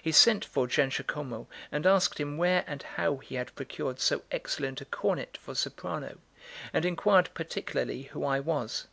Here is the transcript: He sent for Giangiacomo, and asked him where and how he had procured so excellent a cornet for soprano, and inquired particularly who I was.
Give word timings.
He 0.00 0.12
sent 0.12 0.46
for 0.46 0.66
Giangiacomo, 0.66 1.46
and 1.70 1.84
asked 1.84 2.16
him 2.18 2.38
where 2.38 2.64
and 2.66 2.82
how 2.82 3.16
he 3.16 3.34
had 3.34 3.54
procured 3.54 4.00
so 4.00 4.22
excellent 4.30 4.80
a 4.80 4.86
cornet 4.86 5.36
for 5.36 5.54
soprano, 5.54 6.16
and 6.72 6.86
inquired 6.86 7.28
particularly 7.34 8.04
who 8.04 8.24
I 8.24 8.40
was. 8.40 8.86